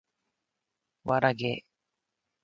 [1.07, 1.63] ｗ らげ ｒ